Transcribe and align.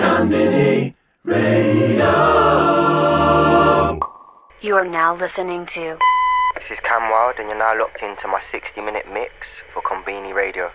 Konbini 0.00 0.94
Radio. 1.24 2.06
You 4.62 4.74
are 4.74 4.88
now 4.88 5.14
listening 5.14 5.66
to. 5.66 5.98
This 6.54 6.70
is 6.70 6.80
Cam 6.80 7.10
Wild, 7.10 7.34
and 7.38 7.50
you're 7.50 7.58
now 7.58 7.78
locked 7.78 8.02
into 8.02 8.26
my 8.26 8.40
60 8.40 8.80
minute 8.80 9.04
mix 9.12 9.48
for 9.74 9.82
Konbini 9.82 10.34
Radio. 10.34 10.70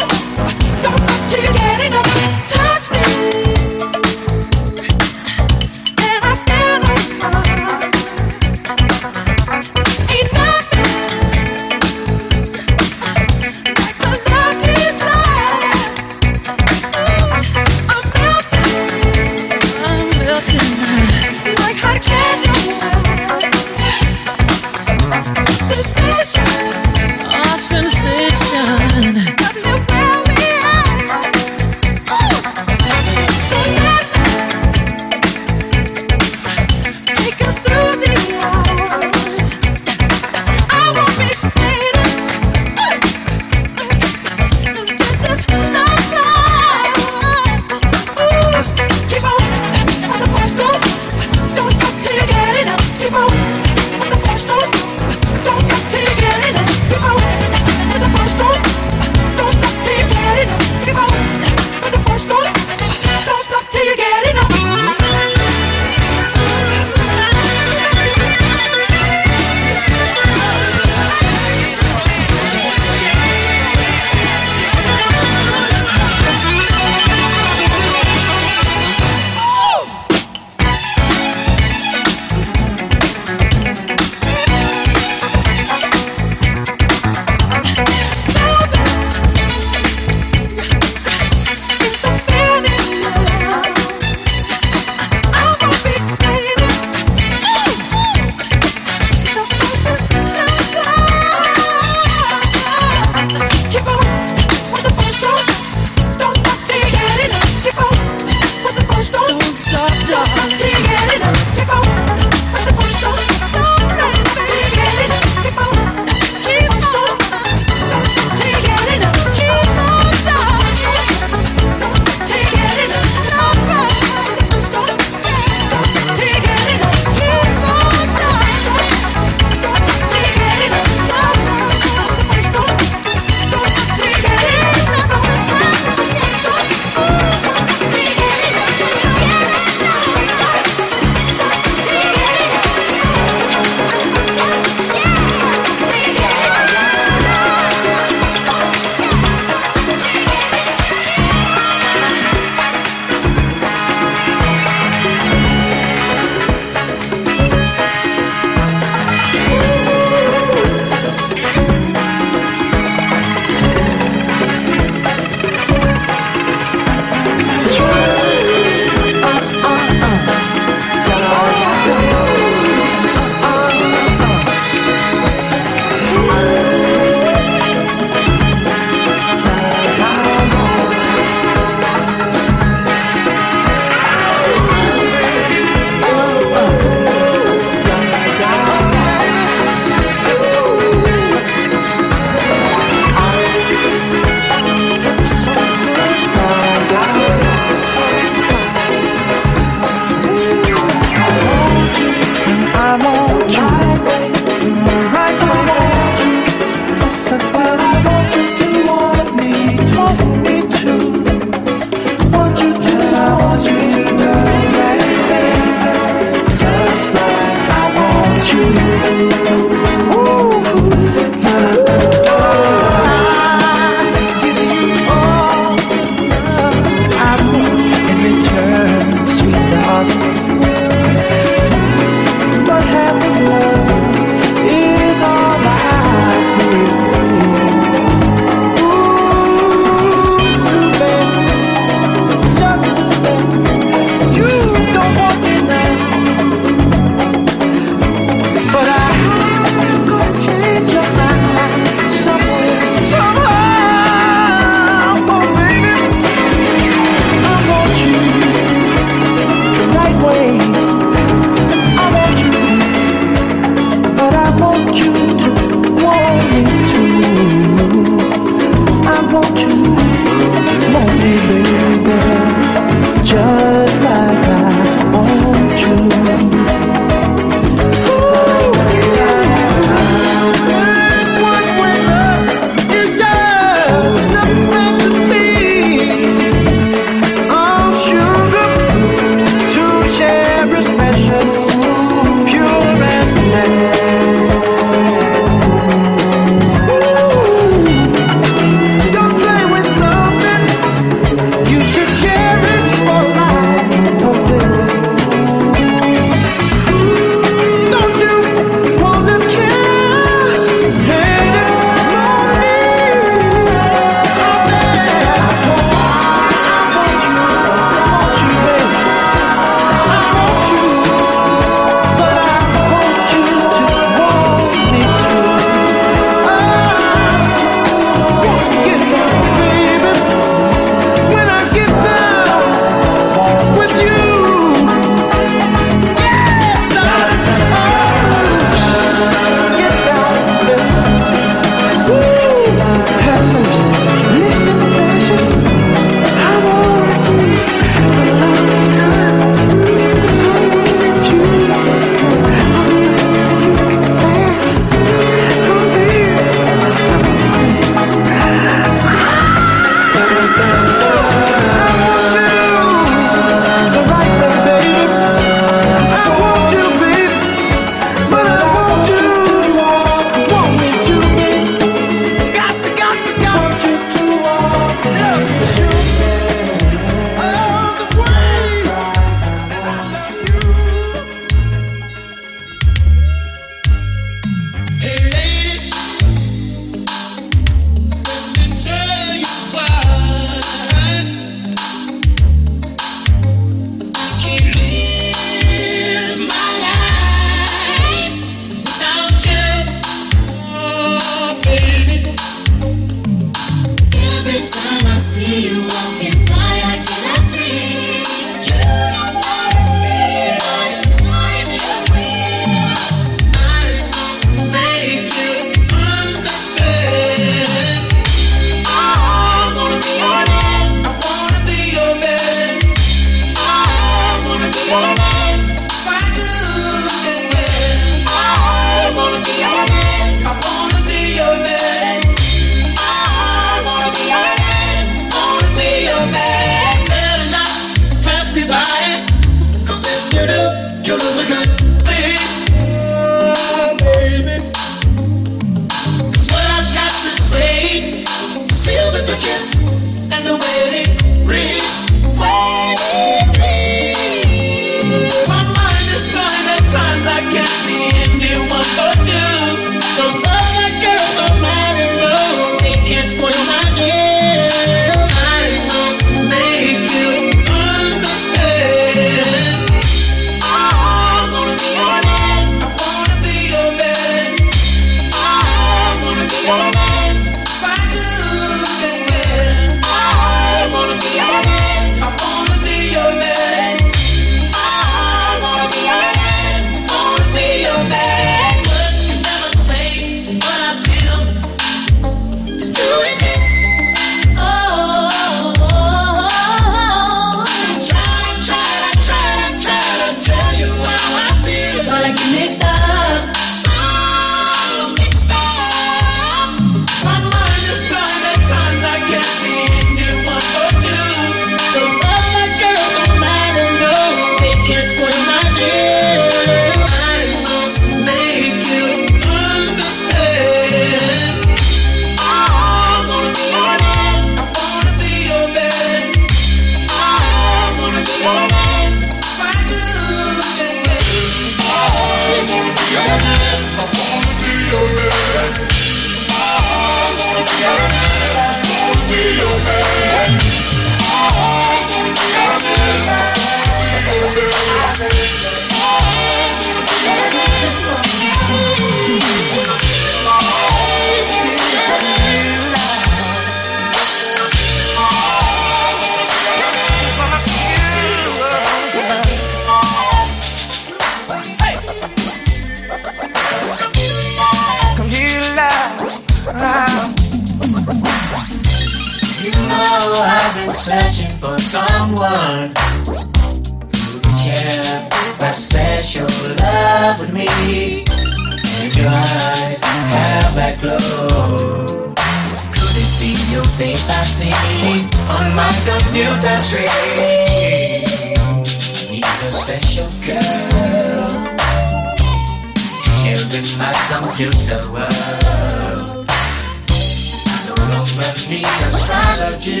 astrology. 598.84 600.00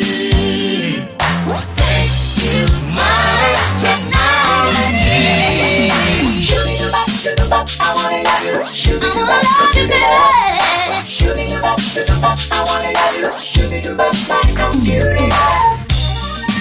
Thanks 1.76 2.16
to 2.40 2.50
my 2.90 3.54
technology. 3.82 5.22
I 7.78 7.94
wanna 7.94 8.20
love 8.22 8.42
you. 8.42 8.54
I 12.52 12.64
wanna 12.68 12.90
love 12.98 13.14
you. 13.16 13.30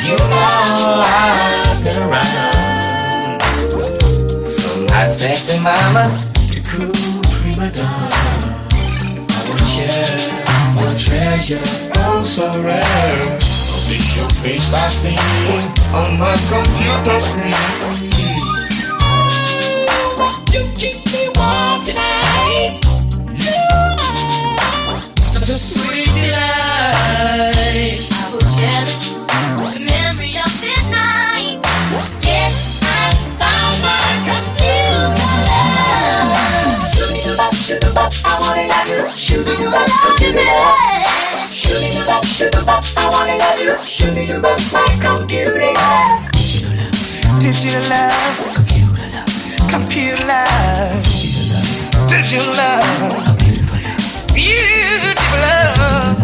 You 0.03 0.17
know 0.17 1.05
I've 1.07 1.79
been 1.83 1.97
around 1.97 3.41
from 4.43 4.87
hot 4.89 5.09
sexy 5.11 5.57
mamas 5.63 6.31
to 6.31 6.59
cool 6.61 7.21
prima 7.39 7.67
donna 7.71 8.10
treasure, 11.11 11.59
oh 11.97 12.23
so 12.23 12.47
rare. 12.63 12.81
Cause 13.35 13.91
it's 13.91 14.15
your 14.15 14.29
face 14.39 14.73
I 14.73 14.87
see 14.87 15.17
on 15.91 16.17
my 16.17 16.35
computer 16.47 17.19
screen. 17.19 18.00
Shooting 39.09 39.59
you 39.59 39.69
up, 39.69 39.87
give. 40.17 40.35
Shooting 41.51 41.93
you 41.93 42.03
up, 42.09 42.23
shoot 42.25 42.51
them 42.51 42.67
up, 42.67 42.83
I 42.97 43.09
wanna 43.11 43.37
love 43.37 43.59
you. 43.59 43.77
Shooting 43.85 44.27
you 44.29 44.37
up, 44.37 44.59
like 44.73 44.99
computer 45.01 45.73
love. 45.73 46.31
Digital 47.39 47.81
love. 47.89 48.11
Computer 48.55 49.07
love. 49.11 49.29
Computer 49.69 50.25
love. 50.27 51.03
Digital 52.09 52.53
love. 52.53 53.37
Beautiful 54.33 55.39
love. 55.39 56.17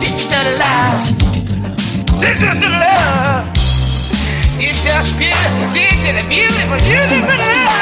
Digital 0.00 0.48
love. 0.58 1.02
Digital 2.20 2.70
love. 2.70 3.50
It's 4.62 4.84
just 4.84 5.18
beautiful, 5.18 5.72
digital, 5.72 6.28
beautiful, 6.28 6.78
beautiful 6.78 7.36
love. 7.36 7.79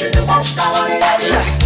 She 0.00 0.10
don't 0.10 0.26
want 0.26 0.42
to 0.42 1.59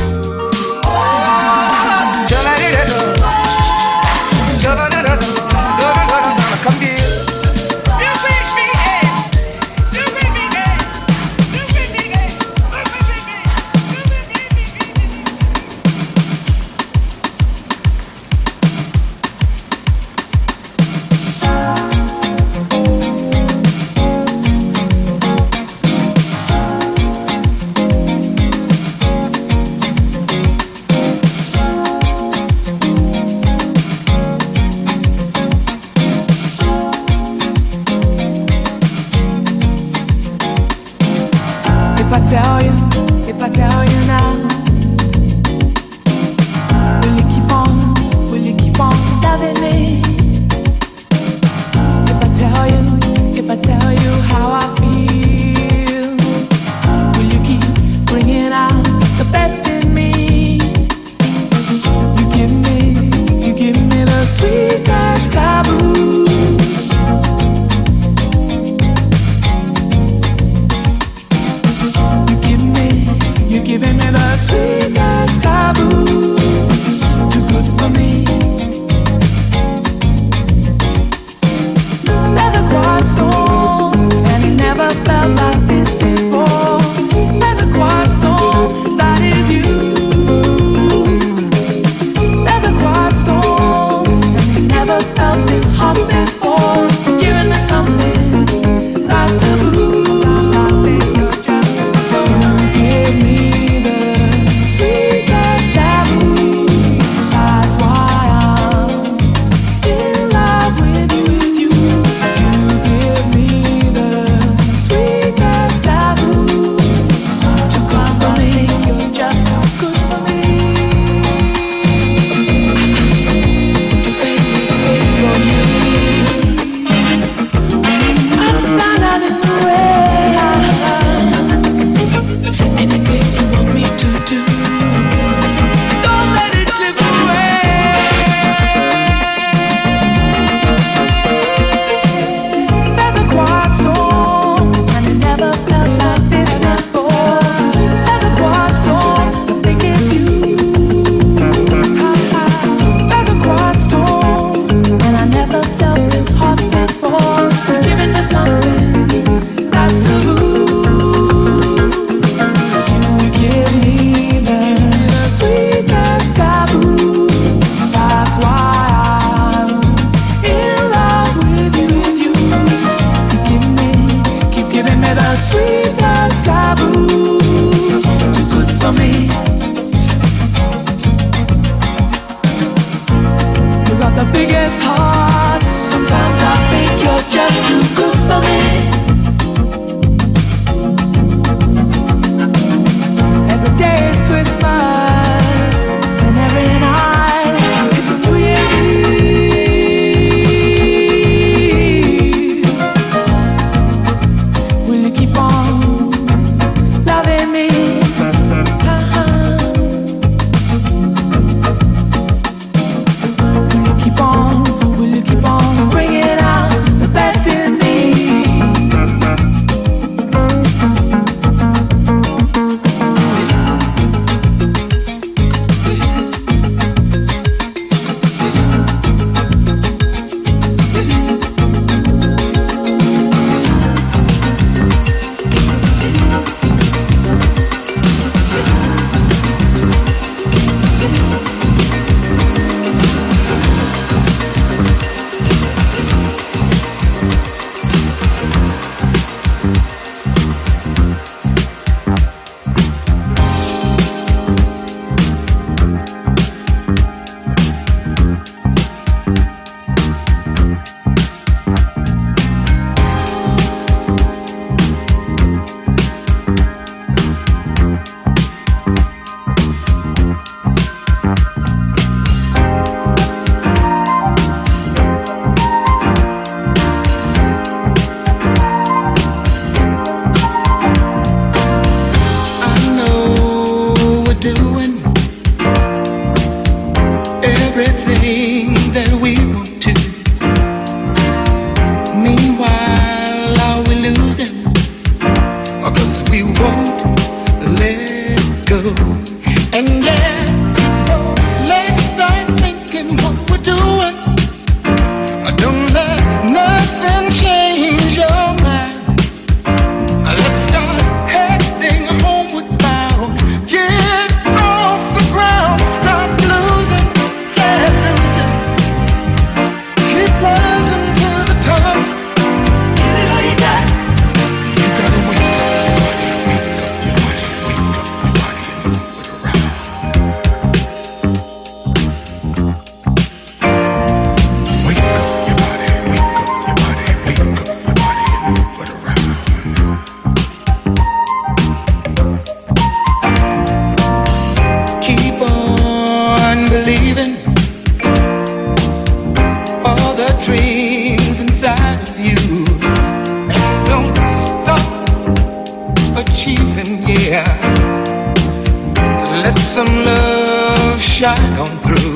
let 359.44 359.58
some 359.58 359.94
love 360.06 361.02
shine 361.02 361.58
on 361.58 361.76
through. 361.82 362.13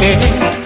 yeah. 0.00 0.59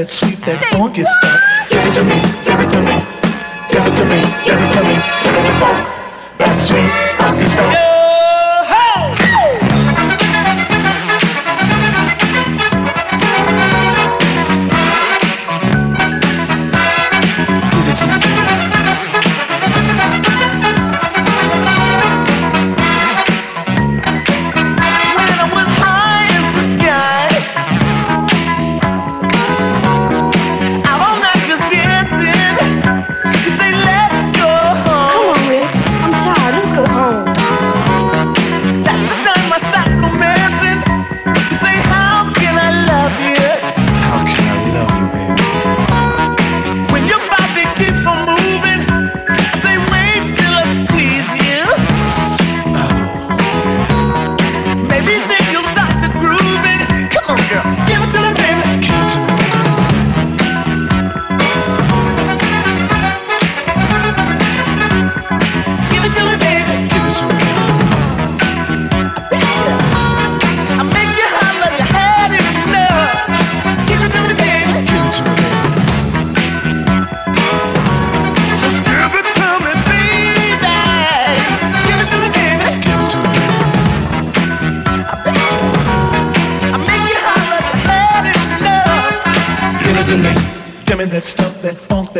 that 0.00 0.08
sweet, 0.08 0.38
that 0.46 0.64
funky 0.72 1.04
stuff. 1.04 1.40
Give 1.68 1.78
it 1.78 1.94
to 1.96 2.04
me. 2.04 2.29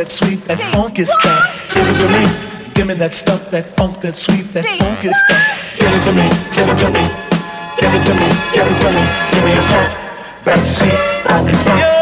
That 0.01 0.11
stuff, 0.11 0.47
that 0.47 0.57
funk, 0.71 0.95
sweet, 0.95 1.05
funky 1.05 1.05
stuff. 1.05 1.73
Give 1.73 1.87
it 1.87 1.97
to 1.99 2.07
me. 2.09 2.73
Give 2.73 2.87
me 2.87 2.93
that 2.95 3.13
stuff, 3.13 3.51
that 3.51 3.69
funk, 3.69 4.01
that 4.01 4.15
sweet, 4.15 4.51
that 4.53 4.65
funky 4.79 5.13
stuff. 5.13 5.43
Give 5.77 5.93
it 5.93 6.03
to 6.05 6.11
me. 6.11 6.27
Give 6.55 6.69
it 6.69 6.77
to 6.79 6.89
me. 6.89 7.05
Give 7.77 7.93
it 7.93 8.05
to 8.07 8.13
me. 8.13 8.27
Give 8.51 8.65
it 8.65 8.77
to 8.81 8.89
me. 8.91 9.03
Give 9.31 9.43
me 9.45 9.51
a 9.53 9.61
stuff, 9.61 10.43
that 10.45 10.65
sweet, 10.65 11.27
funky 11.27 11.55
stuff. 11.57 12.00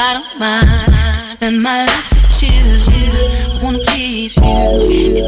I 0.00 0.14
don't 0.14 0.38
mind. 0.38 0.94
I 0.94 1.18
spend 1.18 1.60
my 1.60 1.84
life 1.84 2.08
with 2.14 2.42
you. 2.44 3.10
I 3.50 3.64
wanna 3.64 3.80
please 3.80 4.36
you. 4.36 5.26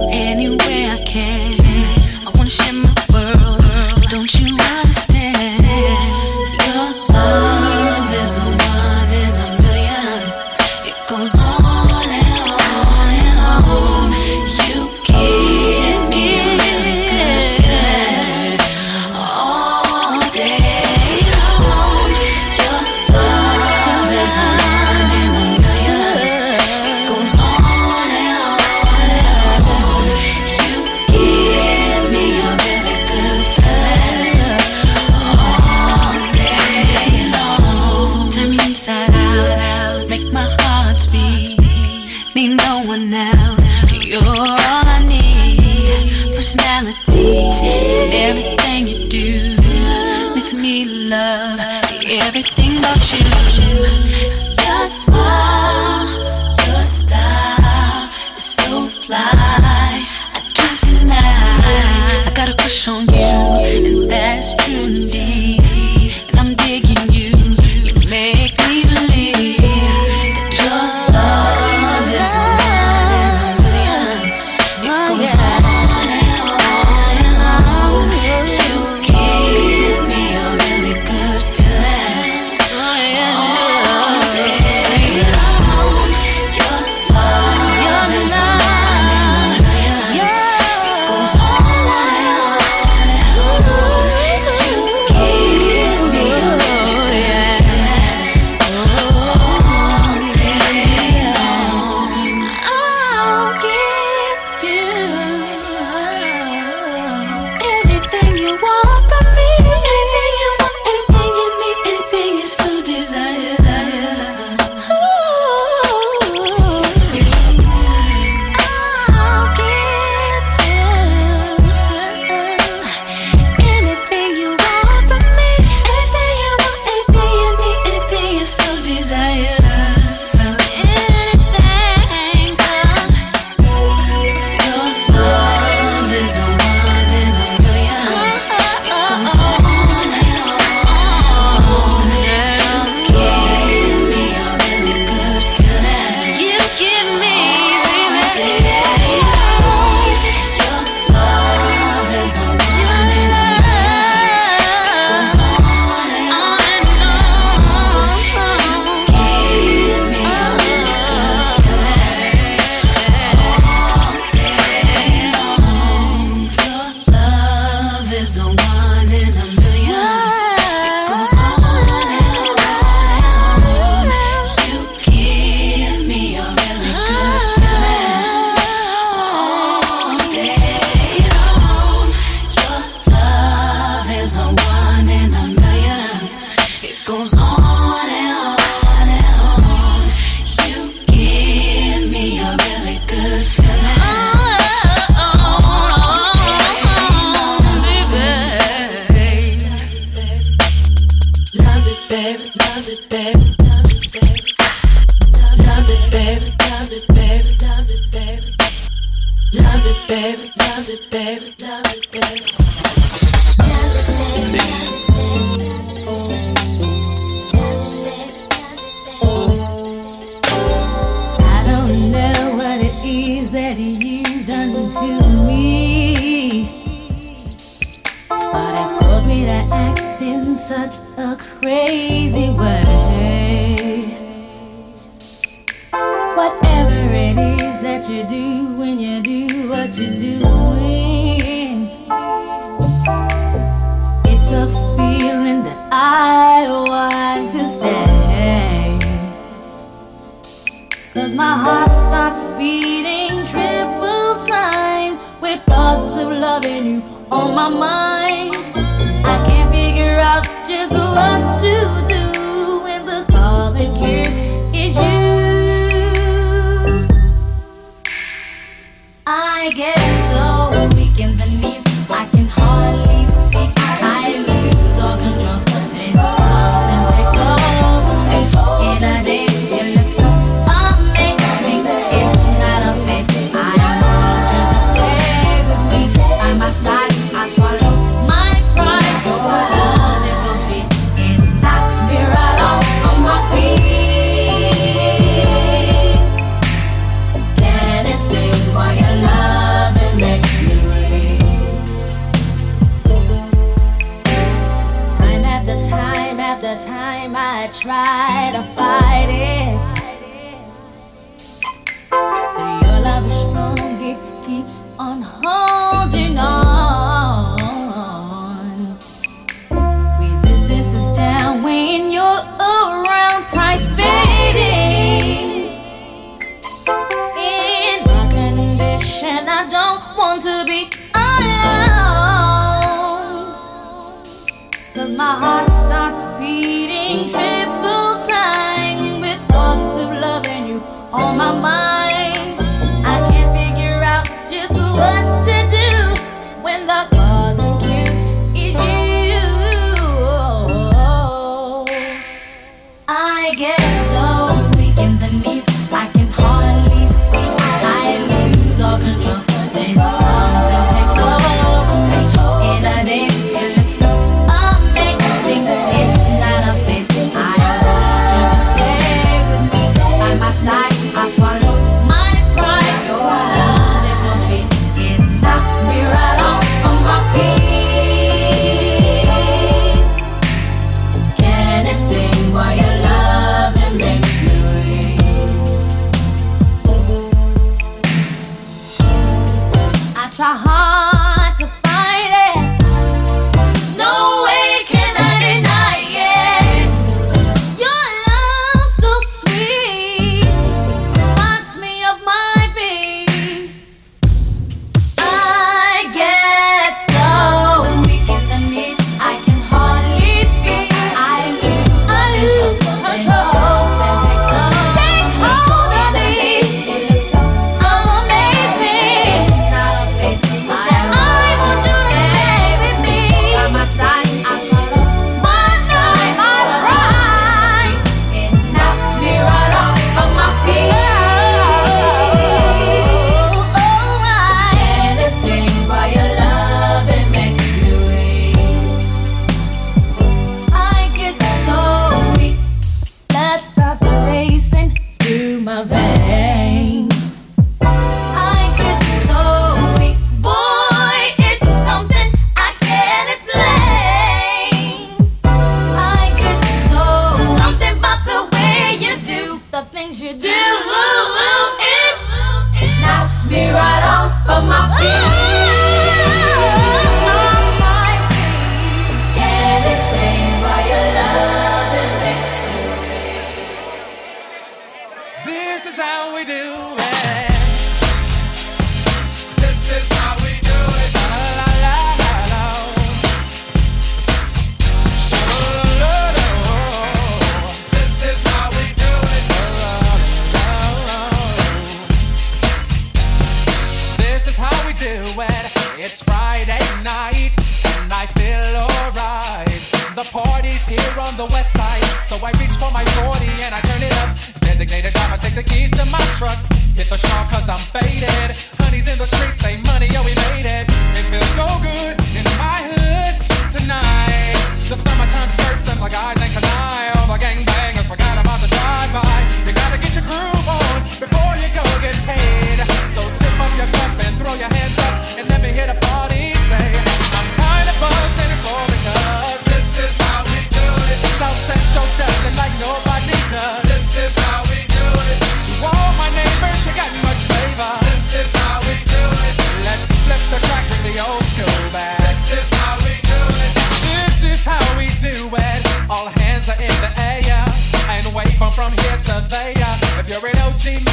Friday 496.23 496.83
night 497.03 497.55
and 497.97 498.13
I 498.13 498.27
feel 498.37 498.65
alright. 498.77 499.81
The 500.15 500.27
party's 500.29 500.87
here 500.87 501.17
on 501.21 501.37
the 501.37 501.47
west 501.55 501.73
side, 501.77 502.05
so 502.27 502.37
I 502.45 502.53
reach 502.61 502.77
for 502.77 502.91
my 502.91 503.05
40 503.25 503.47
and 503.63 503.73
I 503.75 503.81
turn 503.81 504.03
it 504.03 504.13
up. 504.25 504.35
Designated 504.61 505.15
driver, 505.15 505.39
take 505.41 505.55
the 505.55 505.63
keys 505.63 505.91
to 505.97 506.05
my 506.11 506.21
truck. 506.37 506.59
Hit 506.99 507.09
the 507.09 507.17
shop 507.17 507.49
cause 507.49 507.69
I'm 507.69 507.81
faded. 507.95 508.57
Honey's 508.83 509.09
in 509.09 509.17
the 509.19 509.27
streets, 509.27 509.61
say 509.63 509.81
Monty, 509.89 510.09
yo, 510.13 510.21
we 510.27 510.35
made 510.51 510.67
it. 510.69 510.85
It 511.17 511.25
feels 511.33 511.53
so 511.57 511.67
good 511.81 512.15
in 512.37 512.45
my 512.59 512.79
hood 512.91 513.35
tonight. 513.73 514.59
The 514.91 514.99
summertime 514.99 515.49
skirts 515.49 515.89
and 515.89 516.01
my 516.01 516.11
guys 516.11 516.37
ain't 516.43 516.53
can 516.53 516.65
I. 516.67 517.15
All 517.23 517.31
the 517.31 517.39
gangbangers 517.39 518.09
forgot 518.11 518.37
about 518.37 518.61
the 518.61 518.69
drive-by. 518.69 519.37
You 519.65 519.73
gotta 519.73 519.99
get 520.03 520.13
your 520.19 520.27
groove 520.27 520.69
on 520.69 521.01
before 521.23 521.55
you 521.63 521.71
go 521.73 521.87
get 522.03 522.19
paid. 522.27 522.83
So 523.15 523.23
up 523.61 523.73
your 523.77 523.91
cup 523.93 524.13
and 524.25 524.35
throw 524.41 524.55
your 524.57 524.73
hands 524.73 524.97
up 525.05 525.17
and 525.39 525.45
let 525.53 525.61
me 525.61 525.71
hear 525.77 525.87
the 525.87 525.99
party. 526.09 526.57
Say, 526.73 526.89
I'm 527.37 527.49
kind 527.61 527.87
of 527.89 527.97
buzzed 528.01 528.39
and 528.41 528.51
it's 528.57 528.67
all 528.67 528.87
because 528.89 529.61
this 529.69 529.89
is 530.09 530.15
how 530.25 530.41
we 530.49 530.61
do 530.73 530.87
it. 531.13 531.19
South 531.37 531.61
Central 531.69 532.09
does 532.17 532.41
it 532.49 532.55
like 532.57 532.75
nobody 532.81 533.37
does. 533.53 533.85
This 533.85 534.09
is 534.17 534.35
how 534.49 534.65
we 534.73 534.81
do 534.89 535.07
it. 535.29 535.39
To 535.69 535.73
all 535.93 536.11
my 536.17 536.31
neighbors, 536.33 536.81
you 536.89 536.93
got 536.97 537.13
much 537.21 537.41
flavor. 537.49 537.93
This 538.09 538.49
is 538.49 538.51
how 538.57 538.81
we 538.89 538.97
do 539.05 539.23
it. 539.29 539.55
Let's 539.85 540.09
flip 540.25 540.43
the 540.49 540.61
crack 540.67 540.87
with 540.89 541.05
the 541.05 541.17
old 541.21 541.45
school 541.45 541.81
back. 541.93 542.17
This 542.49 542.65
is 542.65 542.69
how 542.81 542.97
we 543.05 543.15
do 543.21 543.41
it. 543.45 543.73
This 544.09 544.37
is 544.41 544.61
how 544.65 544.85
we 544.97 545.13
do 545.21 545.37
it. 545.53 545.81
All 546.09 546.33
hands 546.41 546.73
are 546.73 546.81
in 546.81 546.97
the 547.05 547.13
air 547.21 547.65
and 548.09 548.25
wave 548.33 548.57
from 548.73 548.93
here 549.05 549.21
to 549.29 549.37
there. 549.53 549.93
If 550.21 550.29
you're 550.29 550.47
an 550.49 550.57
OG 550.65 551.10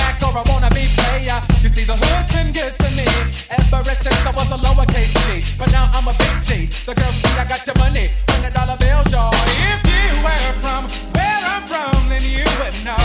you 1.18 1.70
see 1.70 1.84
the 1.84 1.98
hood's 1.98 2.32
been 2.32 2.52
good 2.54 2.76
to 2.76 2.88
me 2.94 3.06
ever 3.50 3.84
since 3.90 4.22
I 4.26 4.32
was 4.38 4.52
a 4.52 4.58
lowercase 4.62 5.14
G. 5.26 5.42
But 5.58 5.72
now 5.72 5.90
I'm 5.94 6.08
a 6.08 6.14
big 6.14 6.36
G. 6.46 6.70
The 6.86 6.94
girls 6.94 7.16
see 7.16 7.40
I 7.40 7.46
got 7.46 7.66
the 7.66 7.74
money, 7.80 8.10
hundred 8.30 8.54
dollar 8.54 8.78
bills. 8.78 9.10
If 9.10 9.82
you 9.82 10.06
were 10.22 10.54
from 10.62 10.86
where 11.18 11.42
I'm 11.42 11.66
from, 11.66 12.10
then 12.10 12.22
you 12.22 12.46
would 12.62 12.78
know 12.86 13.02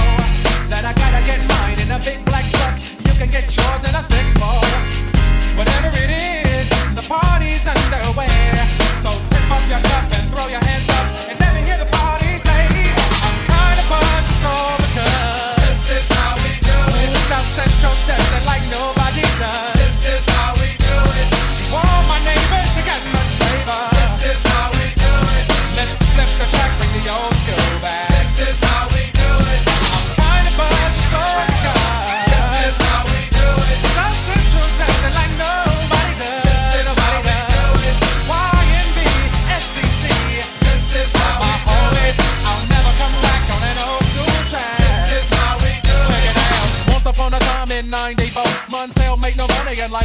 that 0.69 0.85
I 0.85 0.93
gotta 0.93 1.25
get 1.25 1.41
mine 1.49 1.81
in 1.81 1.91
a 1.91 1.99
big 2.05 2.23
black 2.27 2.45
truck. 2.53 2.77
You 3.01 3.13
can 3.17 3.31
get 3.31 3.49
yours 3.57 3.83
in 3.89 3.95
a 3.95 4.03
six 4.05 4.35
ball. 4.39 4.62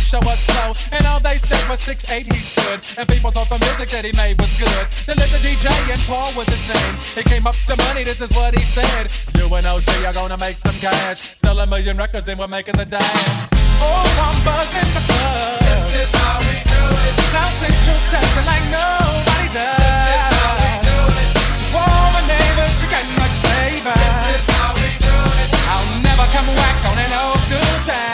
Show 0.08 0.24
was 0.24 0.40
slow. 0.40 0.72
And 0.96 1.04
all 1.04 1.20
they 1.20 1.36
said 1.36 1.60
was 1.68 1.84
6'8 1.84 2.32
he 2.32 2.40
stood. 2.40 2.80
And 2.96 3.04
people 3.12 3.28
thought 3.28 3.52
the 3.52 3.60
music 3.60 3.92
that 3.92 4.08
he 4.08 4.16
made 4.16 4.40
was 4.40 4.56
good. 4.56 4.88
Then 5.04 5.20
lived 5.20 5.36
the 5.36 5.44
DJ 5.44 5.68
and 5.92 6.00
Paul 6.08 6.32
was 6.32 6.48
his 6.48 6.64
name. 6.64 6.96
He 7.12 7.28
came 7.28 7.44
up 7.44 7.60
to 7.68 7.76
Monty, 7.76 8.08
this 8.08 8.24
is 8.24 8.32
what 8.32 8.56
he 8.56 8.64
said. 8.64 9.12
You 9.36 9.52
and 9.52 9.68
OG 9.68 10.08
are 10.08 10.16
gonna 10.16 10.40
make 10.40 10.56
some 10.56 10.80
cash. 10.80 11.20
Sell 11.36 11.60
a 11.60 11.68
million 11.68 12.00
records 12.00 12.24
and 12.32 12.40
we're 12.40 12.48
making 12.48 12.80
the 12.80 12.88
dash. 12.88 13.52
Oh, 13.84 14.08
I'm 14.24 14.40
buzzing 14.48 14.92
the 14.96 15.04
club. 15.12 15.60
This 15.92 16.08
is 16.08 16.12
how 16.16 16.40
we 16.40 16.56
do 16.56 16.84
it. 16.88 17.14
South 17.36 17.56
Central 17.60 18.00
dancing 18.08 18.48
like 18.48 18.64
nobody 18.72 19.48
does. 19.52 19.76
This 19.76 20.24
is 20.24 20.40
how 20.40 20.56
we 20.56 20.72
do 20.88 21.00
it. 21.20 21.30
To 21.36 21.84
all 21.84 22.08
my 22.16 22.24
neighbors, 22.32 22.76
you 22.80 22.88
got 22.88 23.04
much 23.12 23.36
flavor. 23.44 23.92
This 23.92 24.40
is 24.40 24.46
how 24.56 24.72
we 24.72 24.88
do 25.04 25.16
it. 25.20 25.52
I'll 25.68 26.00
never 26.00 26.24
come 26.32 26.48
whack 26.56 26.80
on 26.96 26.96
an 26.96 27.12
old 27.12 27.44
school 27.44 27.76
track. 27.84 28.07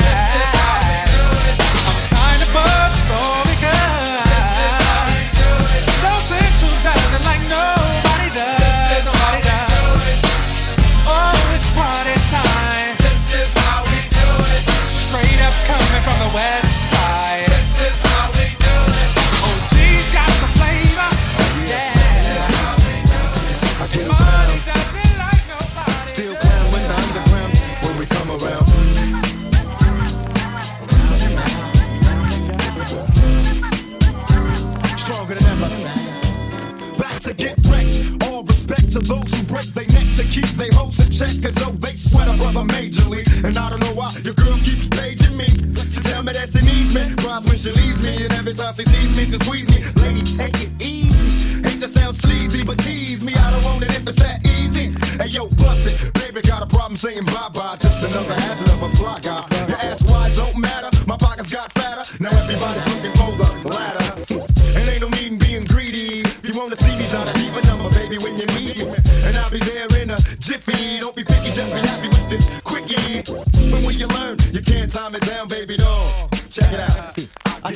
Me. 46.94 47.14
Cries 47.16 47.46
when 47.46 47.58
she 47.58 47.72
leaves 47.72 48.02
me. 48.04 48.24
And 48.24 48.34
every 48.34 48.54
time 48.54 48.74
she 48.74 48.84
sees 48.84 49.18
me, 49.18 49.26
she 49.26 49.38
squeeze 49.38 49.70
me. 49.70 49.80
Lady, 50.04 50.24
take 50.24 50.56
it 50.62 50.72
easy. 50.82 51.64
Hate 51.68 51.82
to 51.82 51.88
sound 51.88 52.16
sleazy, 52.16 52.64
but 52.64 52.78
tease 52.80 53.24
me. 53.24 53.34
I 53.36 53.52
don't 53.52 53.66
want 53.66 53.84
it 53.84 53.92
if 53.92 54.08
it's 54.08 54.18
that 54.18 54.46
easy. 54.46 54.92
Hey 55.18 55.28
yo, 55.28 55.48
bust 55.62 55.88
it. 55.88 56.14
Baby 56.14 56.42
got 56.42 56.62
a 56.62 56.68
problem 56.68 56.98
saying 56.98 57.26
bye 57.26 57.50
bye. 57.54 57.78
Just 57.80 58.04
another 58.04 58.34
hazard 58.34 58.70
of 58.70 58.84
a 58.84 58.90
fly 58.96 59.20
guy. 59.20 59.46
Your 59.68 59.78
ass 59.78 60.04
wide 60.10 60.36
don't 60.36 60.58
matter. 60.58 60.73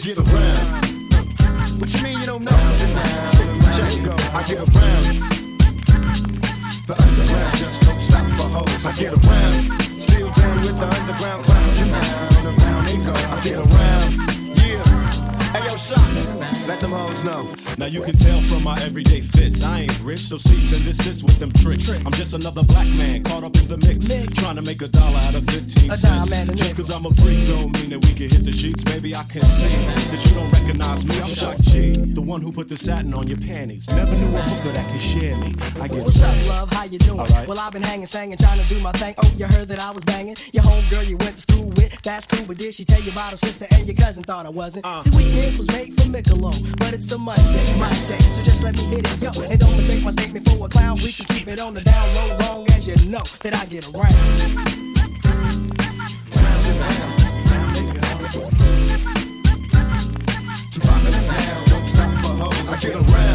Get 0.08 0.20
around. 0.20 0.86
What 1.82 1.94
you 1.94 2.02
mean 2.02 2.20
you 2.20 2.26
don't 2.26 2.42
know? 2.42 2.52
Check 3.76 3.92
it 3.92 4.06
go. 4.06 4.16
I 4.32 4.42
get 4.48 4.60
around. 4.60 5.04
The 6.88 6.96
underground 6.98 7.58
just 7.58 7.82
don't 7.82 8.00
stop 8.00 8.26
for 8.40 8.48
hoes. 8.48 8.86
I 8.86 8.94
get 8.94 9.12
around. 9.12 9.82
Still 10.00 10.32
down 10.32 10.58
with 10.62 10.80
the 10.80 10.88
underground 10.88 11.44
clowns. 11.44 11.82
And 11.82 11.92
round, 11.92 12.62
around 12.62 12.88
they 12.88 12.98
go. 13.04 13.12
I 13.12 13.42
get 13.44 13.58
around. 13.58 14.14
Yeah. 14.56 14.82
Hey 15.52 15.68
yo, 15.68 15.76
Shock. 15.76 16.68
Let 16.70 16.80
them 16.80 16.92
hoes 16.92 17.26
know. 17.26 17.57
Now 17.78 17.86
you 17.86 18.02
can 18.02 18.18
tell 18.18 18.42
from 18.42 18.64
my 18.64 18.76
everyday 18.82 19.22
fits. 19.22 19.64
I 19.64 19.82
ain't 19.82 20.02
rich, 20.02 20.22
so 20.22 20.38
cease 20.38 20.76
and 20.76 20.84
desist 20.84 21.22
with 21.22 21.38
them 21.38 21.52
tricks. 21.54 21.92
I'm 21.92 22.12
just 22.12 22.34
another 22.34 22.64
black 22.64 22.88
man 22.98 23.24
caught 23.24 23.44
up 23.44 23.56
in 23.56 23.68
the 23.68 23.78
mix. 23.78 24.08
Trying 24.42 24.56
to 24.56 24.64
make 24.64 24.82
a 24.82 24.88
dollar 24.88 25.20
out 25.20 25.36
of 25.36 25.46
15 25.46 25.92
cents. 25.92 26.32
Just 26.56 26.76
cause 26.76 26.90
I'm 26.90 27.06
a 27.06 27.14
freak 27.22 27.46
don't 27.46 27.72
mean 27.78 27.92
that 27.92 28.04
we 28.04 28.14
can 28.18 28.30
hit 28.34 28.44
the 28.46 28.52
sheets. 28.52 28.84
Maybe 28.86 29.16
I 29.16 29.22
can 29.26 29.44
see 29.44 29.70
that 29.70 30.26
you 30.26 30.34
don't 30.34 30.52
recognize 30.52 31.06
me. 31.06 31.22
I'm 31.22 31.30
Shock 31.30 31.58
G, 31.62 31.92
the 31.94 32.22
one 32.22 32.42
who 32.42 32.52
put 32.52 32.68
the 32.68 32.78
satin 32.78 33.14
on 33.14 33.28
your 33.28 33.38
panties. 33.38 33.88
Never 33.90 34.16
knew 34.16 34.36
a 34.36 34.42
hooker 34.42 34.74
that 34.74 34.92
could 34.92 35.02
share 35.02 35.38
me. 35.38 35.54
I 35.80 35.88
get 35.88 36.04
What's 36.04 36.22
up, 36.24 36.48
love? 36.48 36.74
How 36.74 36.86
you 36.86 36.98
doing? 36.98 37.20
Alright. 37.20 37.48
Well, 37.48 37.60
I've 37.60 37.74
been 37.74 37.84
hanging, 37.84 38.08
singing, 38.08 38.40
trying 38.40 38.60
to 38.60 38.66
do 38.68 38.80
my 38.82 38.92
thing. 38.94 39.14
Oh, 39.20 39.34
you 39.38 39.46
heard 39.46 39.68
that 39.68 39.80
I 39.80 39.92
was 39.92 40.04
banging? 40.04 40.36
Your 40.52 40.64
homegirl 40.64 41.08
you 41.08 41.18
went 41.18 41.36
to 41.36 41.42
school 41.44 41.70
with, 41.92 42.02
that's 42.02 42.28
cool. 42.28 42.46
But 42.46 42.58
did 42.58 42.74
she 42.74 42.86
tell 42.86 43.02
you 43.02 43.12
about 43.12 43.32
her 43.32 43.38
sister 43.38 43.66
and 43.72 43.88
your 43.88 43.96
cousin? 43.96 44.24
Thought 44.24 44.46
I 44.46 44.50
wasn't. 44.50 44.86
Uh. 44.86 45.02
See, 45.02 45.10
weekends 45.18 45.58
was 45.58 45.68
made 45.72 45.94
for 45.94 46.08
Michelob, 46.08 46.78
but 46.80 46.94
it's 46.94 47.12
a 47.12 47.18
Monday, 47.18 47.80
my 47.80 47.90
day. 48.08 48.20
So 48.34 48.44
just 48.44 48.64
let 48.64 48.76
me 48.76 48.84
hit 48.84 49.12
it, 49.12 49.22
yo. 49.22 49.32
And 49.44 49.60
don't 49.60 49.76
mistake 49.76 50.04
my 50.04 50.12
statement 50.12 50.48
for 50.48 50.66
a 50.66 50.70
clown. 50.70 50.98
We 50.98 51.12
can 51.12 51.26
keep 51.28 51.48
it 51.48 51.60
on 51.60 51.74
the 51.74 51.82
down 51.82 52.14
low, 52.16 52.38
long 52.38 52.72
as 52.72 52.88
you 52.88 52.96
know 53.10 53.24
that 53.44 53.56
I 53.56 53.66
get 53.66 53.86
around. 53.94 54.14
To 60.72 60.80
rock 60.88 61.04
it 61.06 61.12
down, 61.12 61.66
don't 61.68 61.86
stop 61.88 62.12
for 62.24 62.34
hoes. 62.36 62.72
I 62.72 62.80
get 62.80 62.96
around. 62.96 63.27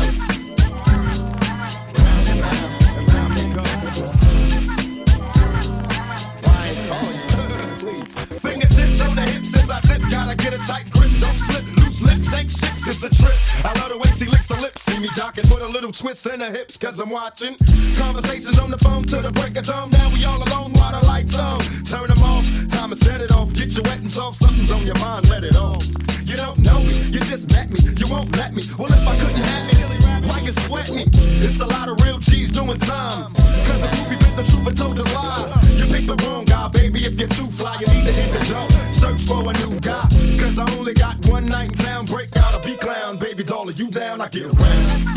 Gotta 10.32 10.50
get 10.50 10.54
a 10.54 10.66
tight 10.66 10.90
grip, 10.90 11.10
don't 11.20 11.38
slip. 11.38 11.62
Loose 11.76 12.00
lips 12.00 12.32
ain't 12.38 12.50
shit, 12.50 12.72
it's 12.88 13.02
a 13.02 13.10
trip. 13.10 13.36
I 13.66 13.78
love 13.80 13.90
the 13.90 13.98
way 13.98 14.08
she 14.16 14.24
licks 14.24 14.48
her 14.48 14.56
lips. 14.56 14.82
See 14.82 14.98
me 14.98 15.08
jocking, 15.08 15.46
put 15.46 15.60
a 15.60 15.66
little 15.66 15.92
twist 15.92 16.26
in 16.26 16.40
her 16.40 16.50
hips, 16.50 16.78
cause 16.78 16.98
I'm 17.00 17.10
watching. 17.10 17.54
Conversations 17.96 18.58
on 18.58 18.70
the 18.70 18.78
phone 18.78 19.04
till 19.04 19.20
the 19.20 19.30
break 19.30 19.58
of 19.58 19.64
dawn. 19.64 19.90
Now 19.90 20.08
we 20.10 20.24
all 20.24 20.42
alone 20.42 20.72
while 20.72 20.98
the 20.98 21.06
lights 21.06 21.38
on. 21.38 21.60
Turn 21.84 22.08
them 22.08 22.22
off, 22.24 22.46
time 22.68 22.88
to 22.88 22.96
set 22.96 23.20
it 23.20 23.30
off. 23.30 23.52
Get 23.52 23.76
you 23.76 23.82
wet 23.84 23.98
and 23.98 24.08
soft, 24.08 24.38
something's 24.38 24.72
on 24.72 24.86
your 24.86 24.98
mind, 25.00 25.28
let 25.28 25.44
it 25.44 25.56
off. 25.56 25.84
You 26.32 26.38
don't 26.38 26.58
know 26.64 26.80
me, 26.80 26.94
you 27.12 27.20
just 27.20 27.52
met 27.52 27.70
me, 27.70 27.78
you 27.94 28.06
won't 28.10 28.34
let 28.38 28.54
me. 28.54 28.62
Well, 28.78 28.90
if 28.90 29.06
I 29.06 29.14
couldn't 29.16 29.36
have 29.36 29.66
me, 29.68 30.26
why 30.26 30.40
you 30.40 30.52
sweat 30.52 30.90
me? 30.90 31.04
It's 31.44 31.60
a 31.60 31.66
lot 31.66 31.90
of 31.90 32.00
real 32.00 32.16
G's 32.16 32.50
doing 32.50 32.78
time. 32.78 33.30
Cause 33.34 33.82
a 33.82 33.88
groupie 33.88 34.18
bit 34.18 34.36
the 34.36 34.42
truth 34.42 34.66
and 34.66 34.78
told 34.78 34.98
a 34.98 35.02
lie. 35.12 35.60
You 35.76 35.84
picked 35.84 36.06
the 36.06 36.16
wrong 36.24 36.46
guy, 36.46 36.68
baby. 36.68 37.00
If 37.00 37.18
you're 37.18 37.28
too 37.28 37.48
fly, 37.48 37.76
you 37.80 37.86
need 37.88 38.06
to 38.06 38.12
hit 38.12 38.32
the 38.32 38.40
door. 38.50 38.66
Search 38.94 39.20
for 39.28 39.42
a 39.42 39.52
new 39.60 39.78
guy. 39.80 40.08
Cause 40.40 40.58
I 40.58 40.64
only 40.78 40.94
got 40.94 41.22
one 41.26 41.44
night 41.50 41.68
in 41.68 41.74
town. 41.74 42.06
Break 42.06 42.34
out 42.38 42.54
a 42.54 42.66
B 42.66 42.76
clown, 42.78 43.18
baby 43.18 43.44
doll. 43.44 43.70
You 43.70 43.90
down? 43.90 44.22
I 44.22 44.28
get 44.28 44.46
around. 44.46 45.12